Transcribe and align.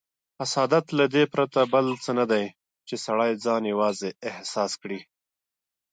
حسادت 0.39 0.85
له 0.99 1.05
دې 1.13 1.23
پرته 1.33 1.59
بل 1.73 1.85
څه 2.03 2.11
نه 2.19 2.25
دی، 2.31 2.45
چې 2.87 2.95
سړی 3.05 3.31
ځان 3.43 3.63
یوازې 3.73 4.09
احساس 4.29 4.71
کړي. 4.81 4.99